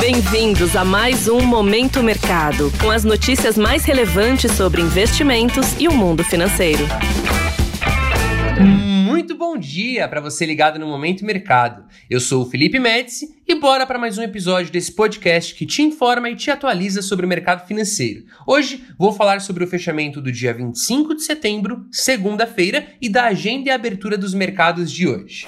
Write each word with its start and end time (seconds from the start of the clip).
Bem-vindos 0.00 0.76
a 0.76 0.84
mais 0.84 1.26
um 1.26 1.40
Momento 1.40 2.04
Mercado, 2.04 2.72
com 2.80 2.88
as 2.88 3.02
notícias 3.02 3.58
mais 3.58 3.84
relevantes 3.84 4.52
sobre 4.52 4.80
investimentos 4.80 5.74
e 5.78 5.88
o 5.88 5.92
mundo 5.92 6.22
financeiro. 6.22 6.84
Muito 8.60 9.34
bom 9.34 9.58
dia 9.58 10.06
para 10.06 10.20
você 10.20 10.46
ligado 10.46 10.78
no 10.78 10.86
Momento 10.86 11.24
Mercado. 11.24 11.84
Eu 12.08 12.20
sou 12.20 12.44
o 12.44 12.46
Felipe 12.48 12.78
Médici 12.78 13.26
e 13.46 13.56
bora 13.56 13.84
para 13.84 13.98
mais 13.98 14.16
um 14.16 14.22
episódio 14.22 14.72
desse 14.72 14.92
podcast 14.92 15.52
que 15.52 15.66
te 15.66 15.82
informa 15.82 16.30
e 16.30 16.36
te 16.36 16.48
atualiza 16.48 17.02
sobre 17.02 17.26
o 17.26 17.28
mercado 17.28 17.66
financeiro. 17.66 18.24
Hoje 18.46 18.84
vou 18.96 19.12
falar 19.12 19.40
sobre 19.40 19.64
o 19.64 19.66
fechamento 19.66 20.20
do 20.20 20.30
dia 20.30 20.54
25 20.54 21.16
de 21.16 21.24
setembro, 21.24 21.84
segunda-feira, 21.90 22.86
e 23.02 23.08
da 23.08 23.24
agenda 23.24 23.68
e 23.68 23.72
abertura 23.72 24.16
dos 24.16 24.32
mercados 24.32 24.92
de 24.92 25.08
hoje. 25.08 25.46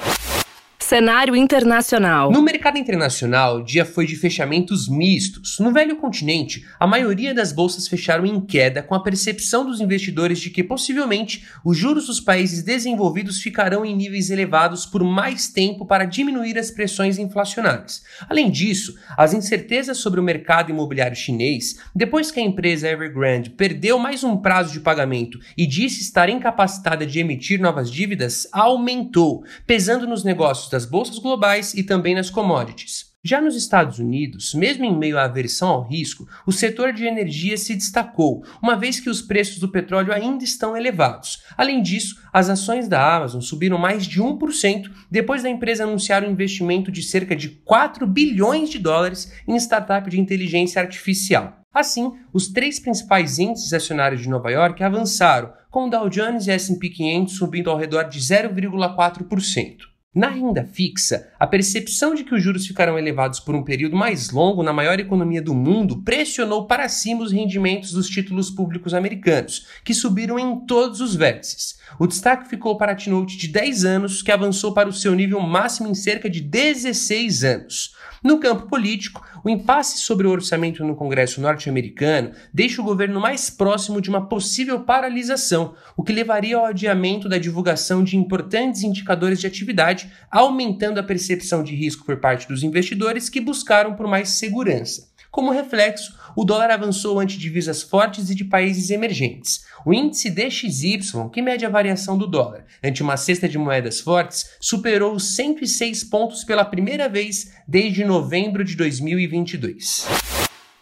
Cenário 0.90 1.36
internacional. 1.36 2.32
No 2.32 2.42
mercado 2.42 2.76
internacional, 2.76 3.58
o 3.58 3.62
dia 3.62 3.84
foi 3.84 4.04
de 4.04 4.16
fechamentos 4.16 4.88
mistos. 4.88 5.60
No 5.60 5.72
velho 5.72 5.94
continente, 5.94 6.66
a 6.80 6.84
maioria 6.84 7.32
das 7.32 7.52
bolsas 7.52 7.86
fecharam 7.86 8.26
em 8.26 8.40
queda, 8.40 8.82
com 8.82 8.96
a 8.96 9.00
percepção 9.00 9.64
dos 9.64 9.80
investidores 9.80 10.40
de 10.40 10.50
que 10.50 10.64
possivelmente 10.64 11.46
os 11.64 11.78
juros 11.78 12.08
dos 12.08 12.18
países 12.18 12.64
desenvolvidos 12.64 13.40
ficarão 13.40 13.86
em 13.86 13.94
níveis 13.94 14.30
elevados 14.30 14.84
por 14.84 15.04
mais 15.04 15.46
tempo 15.46 15.86
para 15.86 16.04
diminuir 16.04 16.58
as 16.58 16.72
pressões 16.72 17.18
inflacionárias. 17.18 18.02
Além 18.28 18.50
disso, 18.50 18.96
as 19.16 19.32
incertezas 19.32 19.98
sobre 19.98 20.18
o 20.18 20.24
mercado 20.24 20.70
imobiliário 20.70 21.14
chinês, 21.14 21.78
depois 21.94 22.32
que 22.32 22.40
a 22.40 22.42
empresa 22.42 22.88
Evergrande 22.88 23.50
perdeu 23.50 23.96
mais 23.96 24.24
um 24.24 24.36
prazo 24.36 24.72
de 24.72 24.80
pagamento 24.80 25.38
e 25.56 25.68
disse 25.68 26.00
estar 26.00 26.28
incapacitada 26.28 27.06
de 27.06 27.20
emitir 27.20 27.60
novas 27.60 27.88
dívidas, 27.88 28.48
aumentou, 28.50 29.44
pesando 29.64 30.04
nos 30.04 30.24
negócios 30.24 30.68
das 30.68 30.79
das 30.80 30.86
bolsas 30.86 31.18
globais 31.18 31.74
e 31.74 31.82
também 31.82 32.14
nas 32.14 32.30
commodities. 32.30 33.10
Já 33.22 33.38
nos 33.38 33.54
Estados 33.54 33.98
Unidos, 33.98 34.54
mesmo 34.54 34.82
em 34.82 34.96
meio 34.96 35.18
à 35.18 35.24
aversão 35.24 35.68
ao 35.68 35.86
risco, 35.86 36.26
o 36.46 36.52
setor 36.52 36.90
de 36.94 37.04
energia 37.04 37.58
se 37.58 37.74
destacou, 37.74 38.42
uma 38.62 38.76
vez 38.76 38.98
que 38.98 39.10
os 39.10 39.20
preços 39.20 39.58
do 39.58 39.70
petróleo 39.70 40.10
ainda 40.10 40.42
estão 40.42 40.74
elevados. 40.74 41.42
Além 41.54 41.82
disso, 41.82 42.18
as 42.32 42.48
ações 42.48 42.88
da 42.88 43.16
Amazon 43.16 43.42
subiram 43.42 43.76
mais 43.76 44.06
de 44.06 44.22
1% 44.22 44.90
depois 45.10 45.42
da 45.42 45.50
empresa 45.50 45.84
anunciar 45.84 46.24
um 46.24 46.30
investimento 46.30 46.90
de 46.90 47.02
cerca 47.02 47.36
de 47.36 47.50
4 47.50 48.06
bilhões 48.06 48.70
de 48.70 48.78
dólares 48.78 49.30
em 49.46 49.56
startup 49.56 50.08
de 50.08 50.18
inteligência 50.18 50.80
artificial. 50.80 51.58
Assim, 51.74 52.10
os 52.32 52.48
três 52.48 52.80
principais 52.80 53.38
índices 53.38 53.74
acionários 53.74 54.22
de 54.22 54.30
Nova 54.30 54.50
York 54.50 54.82
avançaram, 54.82 55.52
com 55.70 55.86
o 55.86 55.90
Dow 55.90 56.08
Jones 56.08 56.46
e 56.46 56.52
S&P 56.52 56.88
500 56.88 57.36
subindo 57.36 57.70
ao 57.70 57.76
redor 57.76 58.04
de 58.04 58.18
0,4%. 58.18 59.90
Na 60.12 60.28
renda 60.28 60.64
fixa, 60.64 61.28
a 61.38 61.46
percepção 61.46 62.16
de 62.16 62.24
que 62.24 62.34
os 62.34 62.42
juros 62.42 62.66
ficarão 62.66 62.98
elevados 62.98 63.38
por 63.38 63.54
um 63.54 63.62
período 63.62 63.94
mais 63.94 64.30
longo 64.30 64.60
na 64.60 64.72
maior 64.72 64.98
economia 64.98 65.40
do 65.40 65.54
mundo 65.54 66.02
pressionou 66.02 66.66
para 66.66 66.88
cima 66.88 67.22
os 67.22 67.30
rendimentos 67.30 67.92
dos 67.92 68.08
títulos 68.08 68.50
públicos 68.50 68.92
americanos, 68.92 69.68
que 69.84 69.94
subiram 69.94 70.36
em 70.36 70.66
todos 70.66 71.00
os 71.00 71.14
vértices. 71.14 71.78
O 71.96 72.08
destaque 72.08 72.48
ficou 72.48 72.76
para 72.76 72.90
a 72.90 72.94
T-Note 72.96 73.36
de 73.36 73.46
10 73.46 73.84
anos, 73.84 74.20
que 74.20 74.32
avançou 74.32 74.74
para 74.74 74.88
o 74.88 74.92
seu 74.92 75.14
nível 75.14 75.38
máximo 75.42 75.88
em 75.88 75.94
cerca 75.94 76.28
de 76.28 76.40
16 76.40 77.44
anos. 77.44 77.94
No 78.22 78.38
campo 78.38 78.66
político, 78.66 79.26
o 79.42 79.48
impasse 79.48 79.96
sobre 79.98 80.26
o 80.26 80.30
orçamento 80.30 80.84
no 80.84 80.94
Congresso 80.94 81.40
norte-americano 81.40 82.32
deixa 82.52 82.82
o 82.82 82.84
governo 82.84 83.18
mais 83.18 83.48
próximo 83.48 83.98
de 83.98 84.10
uma 84.10 84.28
possível 84.28 84.80
paralisação, 84.80 85.74
o 85.96 86.02
que 86.02 86.12
levaria 86.12 86.58
ao 86.58 86.66
adiamento 86.66 87.30
da 87.30 87.38
divulgação 87.38 88.04
de 88.04 88.18
importantes 88.18 88.82
indicadores 88.82 89.40
de 89.40 89.46
atividade, 89.46 90.12
aumentando 90.30 91.00
a 91.00 91.02
percepção 91.02 91.62
de 91.62 91.74
risco 91.74 92.04
por 92.04 92.18
parte 92.18 92.46
dos 92.46 92.62
investidores 92.62 93.30
que 93.30 93.40
buscaram 93.40 93.94
por 93.94 94.06
mais 94.06 94.28
segurança. 94.28 95.08
Como 95.30 95.50
reflexo, 95.50 96.12
o 96.36 96.44
dólar 96.44 96.70
avançou 96.70 97.18
ante 97.18 97.38
divisas 97.38 97.82
fortes 97.82 98.30
e 98.30 98.34
de 98.34 98.44
países 98.44 98.90
emergentes. 98.90 99.64
O 99.84 99.92
índice 99.92 100.30
DXY, 100.30 101.30
que 101.32 101.42
mede 101.42 101.64
a 101.64 101.70
variação 101.70 102.16
do 102.16 102.26
dólar 102.26 102.64
ante 102.82 103.02
uma 103.02 103.16
cesta 103.16 103.48
de 103.48 103.58
moedas 103.58 104.00
fortes, 104.00 104.50
superou 104.60 105.14
os 105.14 105.34
106 105.34 106.04
pontos 106.04 106.44
pela 106.44 106.64
primeira 106.64 107.08
vez 107.08 107.52
desde 107.66 108.04
novembro 108.04 108.64
de 108.64 108.76
2022. 108.76 110.39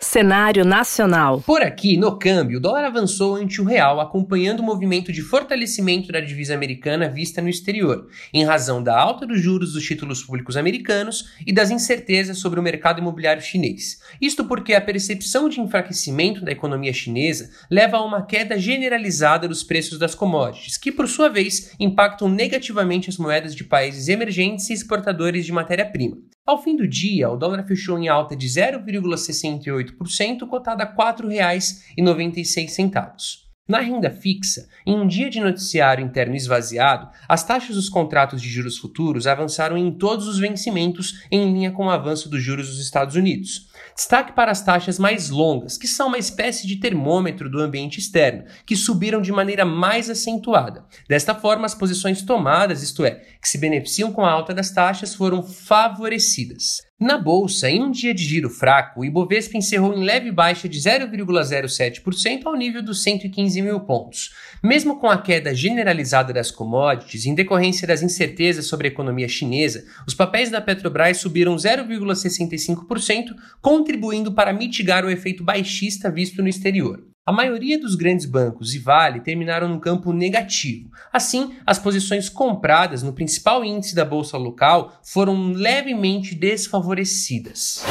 Cenário 0.08 0.64
nacional. 0.64 1.42
Por 1.42 1.60
aqui, 1.60 1.98
no 1.98 2.18
câmbio, 2.18 2.56
o 2.56 2.60
dólar 2.62 2.86
avançou 2.86 3.36
ante 3.36 3.60
o 3.60 3.64
real, 3.64 4.00
acompanhando 4.00 4.60
o 4.60 4.62
movimento 4.62 5.12
de 5.12 5.20
fortalecimento 5.20 6.10
da 6.10 6.18
divisa 6.18 6.54
americana 6.54 7.10
vista 7.10 7.42
no 7.42 7.48
exterior, 7.50 8.08
em 8.32 8.42
razão 8.42 8.82
da 8.82 8.98
alta 8.98 9.26
dos 9.26 9.38
juros 9.38 9.74
dos 9.74 9.84
títulos 9.84 10.24
públicos 10.24 10.56
americanos 10.56 11.34
e 11.46 11.52
das 11.52 11.70
incertezas 11.70 12.38
sobre 12.38 12.58
o 12.58 12.62
mercado 12.62 13.00
imobiliário 13.00 13.42
chinês. 13.42 14.00
Isto 14.18 14.46
porque 14.46 14.72
a 14.72 14.80
percepção 14.80 15.46
de 15.46 15.60
enfraquecimento 15.60 16.42
da 16.42 16.52
economia 16.52 16.94
chinesa 16.94 17.50
leva 17.70 17.98
a 17.98 18.02
uma 18.02 18.24
queda 18.24 18.58
generalizada 18.58 19.46
dos 19.46 19.62
preços 19.62 19.98
das 19.98 20.14
commodities, 20.14 20.78
que 20.78 20.90
por 20.90 21.06
sua 21.06 21.28
vez 21.28 21.74
impactam 21.78 22.30
negativamente 22.30 23.10
as 23.10 23.18
moedas 23.18 23.54
de 23.54 23.62
países 23.62 24.08
emergentes 24.08 24.70
e 24.70 24.72
exportadores 24.72 25.44
de 25.44 25.52
matéria-prima. 25.52 26.16
Ao 26.48 26.56
fim 26.56 26.74
do 26.74 26.88
dia, 26.88 27.28
o 27.28 27.36
dólar 27.36 27.62
fechou 27.66 27.98
em 27.98 28.08
alta 28.08 28.34
de 28.34 28.46
0,68%, 28.46 30.48
cotado 30.48 30.82
a 30.82 30.86
R$ 30.86 30.94
4,96. 30.96 33.48
Na 33.68 33.80
renda 33.80 34.10
fixa, 34.10 34.66
em 34.86 34.98
um 34.98 35.06
dia 35.06 35.28
de 35.28 35.40
noticiário 35.40 36.02
interno 36.02 36.34
esvaziado, 36.34 37.10
as 37.28 37.44
taxas 37.44 37.76
dos 37.76 37.90
contratos 37.90 38.40
de 38.40 38.48
juros 38.48 38.78
futuros 38.78 39.26
avançaram 39.26 39.76
em 39.76 39.92
todos 39.92 40.26
os 40.26 40.38
vencimentos 40.38 41.22
em 41.30 41.52
linha 41.52 41.70
com 41.70 41.84
o 41.84 41.90
avanço 41.90 42.30
dos 42.30 42.42
juros 42.42 42.68
dos 42.68 42.80
Estados 42.80 43.14
Unidos. 43.14 43.67
Destaque 43.98 44.32
para 44.32 44.52
as 44.52 44.62
taxas 44.62 44.96
mais 44.96 45.28
longas, 45.28 45.76
que 45.76 45.88
são 45.88 46.06
uma 46.06 46.18
espécie 46.18 46.68
de 46.68 46.76
termômetro 46.76 47.50
do 47.50 47.60
ambiente 47.60 47.98
externo, 47.98 48.44
que 48.64 48.76
subiram 48.76 49.20
de 49.20 49.32
maneira 49.32 49.64
mais 49.64 50.08
acentuada. 50.08 50.84
Desta 51.08 51.34
forma, 51.34 51.66
as 51.66 51.74
posições 51.74 52.22
tomadas, 52.22 52.80
isto 52.80 53.04
é, 53.04 53.16
que 53.42 53.48
se 53.48 53.58
beneficiam 53.58 54.12
com 54.12 54.24
a 54.24 54.30
alta 54.30 54.54
das 54.54 54.70
taxas, 54.70 55.16
foram 55.16 55.42
favorecidas. 55.42 56.87
Na 57.00 57.16
bolsa, 57.16 57.70
em 57.70 57.80
um 57.80 57.92
dia 57.92 58.12
de 58.12 58.24
giro 58.24 58.50
fraco, 58.50 59.00
o 59.00 59.04
Ibovespa 59.04 59.56
encerrou 59.56 59.94
em 59.94 60.02
leve 60.02 60.32
baixa 60.32 60.68
de 60.68 60.80
0,07% 60.80 62.44
ao 62.44 62.56
nível 62.56 62.82
dos 62.82 63.04
115 63.04 63.62
mil 63.62 63.78
pontos. 63.78 64.34
Mesmo 64.64 64.98
com 64.98 65.08
a 65.08 65.16
queda 65.16 65.54
generalizada 65.54 66.32
das 66.32 66.50
commodities, 66.50 67.24
em 67.24 67.36
decorrência 67.36 67.86
das 67.86 68.02
incertezas 68.02 68.66
sobre 68.66 68.88
a 68.88 68.90
economia 68.90 69.28
chinesa, 69.28 69.84
os 70.08 70.14
papéis 70.14 70.50
da 70.50 70.60
Petrobras 70.60 71.18
subiram 71.18 71.54
0,65%, 71.54 73.26
contribuindo 73.62 74.34
para 74.34 74.52
mitigar 74.52 75.04
o 75.04 75.10
efeito 75.10 75.44
baixista 75.44 76.10
visto 76.10 76.42
no 76.42 76.48
exterior. 76.48 77.06
A 77.28 77.32
maioria 77.32 77.78
dos 77.78 77.94
grandes 77.94 78.24
bancos 78.24 78.74
e 78.74 78.78
Vale 78.78 79.20
terminaram 79.20 79.68
no 79.68 79.78
campo 79.78 80.14
negativo. 80.14 80.90
Assim, 81.12 81.56
as 81.66 81.78
posições 81.78 82.30
compradas 82.30 83.02
no 83.02 83.12
principal 83.12 83.62
índice 83.62 83.94
da 83.94 84.02
bolsa 84.02 84.38
local 84.38 84.98
foram 85.02 85.52
levemente 85.52 86.34
desfavorecidas. 86.34 87.84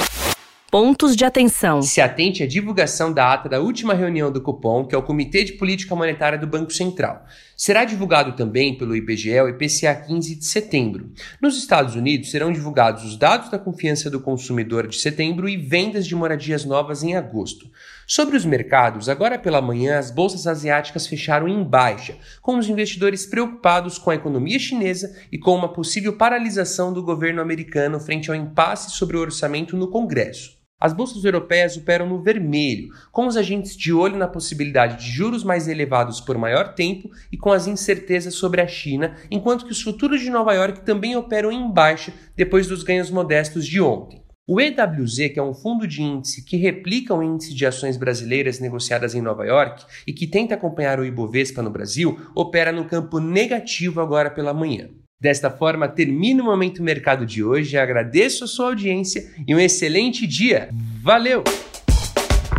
Pontos 0.69 1.15
de 1.15 1.23
atenção. 1.23 1.81
Se 1.81 2.01
atente 2.01 2.43
à 2.43 2.47
divulgação 2.47 3.13
da 3.13 3.33
ata 3.33 3.47
da 3.47 3.61
última 3.61 3.93
reunião 3.93 4.29
do 4.29 4.41
Copom, 4.41 4.85
que 4.85 4.93
é 4.93 4.97
o 4.97 5.01
Comitê 5.01 5.45
de 5.45 5.53
Política 5.53 5.95
Monetária 5.95 6.37
do 6.37 6.45
Banco 6.45 6.73
Central. 6.73 7.25
Será 7.55 7.85
divulgado 7.85 8.33
também 8.33 8.77
pelo 8.77 8.93
IBGE 8.93 9.39
o 9.39 9.47
IPCA 9.47 9.95
15 9.95 10.35
de 10.35 10.43
setembro. 10.43 11.09
Nos 11.41 11.57
Estados 11.57 11.95
Unidos 11.95 12.31
serão 12.31 12.51
divulgados 12.51 13.05
os 13.05 13.15
dados 13.15 13.49
da 13.49 13.57
confiança 13.57 14.09
do 14.09 14.19
consumidor 14.19 14.89
de 14.89 14.97
setembro 14.97 15.47
e 15.47 15.55
vendas 15.55 16.05
de 16.05 16.13
moradias 16.13 16.65
novas 16.65 17.01
em 17.01 17.15
agosto. 17.15 17.71
Sobre 18.05 18.35
os 18.35 18.43
mercados, 18.43 19.07
agora 19.07 19.39
pela 19.39 19.61
manhã 19.61 19.97
as 19.97 20.11
bolsas 20.11 20.45
asiáticas 20.45 21.07
fecharam 21.07 21.47
em 21.47 21.63
baixa, 21.63 22.17
com 22.41 22.57
os 22.57 22.67
investidores 22.67 23.25
preocupados 23.25 23.97
com 23.97 24.09
a 24.09 24.15
economia 24.15 24.59
chinesa 24.59 25.15
e 25.31 25.37
com 25.37 25.55
uma 25.55 25.71
possível 25.71 26.17
paralisação 26.17 26.91
do 26.91 27.01
governo 27.01 27.41
americano 27.41 28.01
frente 28.01 28.29
ao 28.29 28.35
impasse 28.35 28.91
sobre 28.91 29.15
o 29.15 29.21
orçamento 29.21 29.77
no 29.77 29.89
Congresso. 29.89 30.57
As 30.79 30.93
bolsas 30.93 31.23
europeias 31.23 31.75
operam 31.75 32.07
no 32.07 32.21
vermelho, 32.21 32.89
com 33.11 33.25
os 33.25 33.35
agentes 33.35 33.75
de 33.75 33.91
olho 33.91 34.15
na 34.15 34.27
possibilidade 34.27 35.03
de 35.03 35.11
juros 35.11 35.43
mais 35.43 35.67
elevados 35.67 36.21
por 36.21 36.37
maior 36.37 36.75
tempo 36.75 37.09
e 37.31 37.37
com 37.37 37.51
as 37.51 37.65
incertezas 37.65 38.35
sobre 38.35 38.61
a 38.61 38.67
China, 38.67 39.15
enquanto 39.31 39.65
que 39.65 39.71
os 39.71 39.81
futuros 39.81 40.21
de 40.21 40.29
Nova 40.29 40.53
York 40.53 40.81
também 40.81 41.15
operam 41.15 41.51
em 41.51 41.67
baixa 41.71 42.13
depois 42.35 42.67
dos 42.67 42.83
ganhos 42.83 43.09
modestos 43.09 43.65
de 43.65 43.81
ontem. 43.81 44.21
O 44.47 44.61
EWZ, 44.61 45.33
que 45.33 45.39
é 45.39 45.43
um 45.43 45.53
fundo 45.53 45.87
de 45.87 46.03
índice 46.03 46.45
que 46.45 46.57
replica 46.57 47.13
o 47.13 47.23
índice 47.23 47.55
de 47.55 47.65
ações 47.65 47.97
brasileiras 47.97 48.59
negociadas 48.59 49.15
em 49.15 49.21
Nova 49.21 49.45
York 49.45 49.83
e 50.05 50.13
que 50.13 50.27
tenta 50.27 50.53
acompanhar 50.53 50.99
o 50.99 51.05
Ibovespa 51.05 51.63
no 51.63 51.71
Brasil, 51.71 52.17
opera 52.35 52.71
no 52.71 52.85
campo 52.85 53.19
negativo 53.19 53.99
agora 53.99 54.29
pela 54.29 54.53
manhã. 54.53 54.89
Desta 55.19 55.49
forma, 55.49 55.87
termina 55.87 56.43
o 56.43 56.45
Momento 56.45 56.83
Mercado 56.83 57.25
de 57.25 57.43
hoje. 57.43 57.75
Agradeço 57.75 58.43
a 58.43 58.47
sua 58.47 58.67
audiência 58.67 59.27
e 59.47 59.55
um 59.55 59.59
excelente 59.59 60.27
dia. 60.27 60.69
Valeu! 61.01 61.43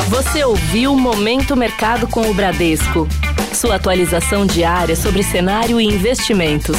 Você 0.09 0.43
ouviu 0.43 0.97
Momento 0.97 1.55
Mercado 1.55 2.09
com 2.09 2.29
o 2.29 2.35
Bradesco. 2.35 3.07
Sua 3.55 3.77
atualização 3.77 4.45
diária 4.45 4.97
sobre 4.97 5.23
cenário 5.23 5.81
e 5.81 5.85
investimentos. 5.85 6.77